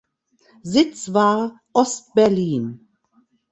Sitz 0.63 1.13
war 1.13 1.61
Ost-Berlin. 1.73 2.87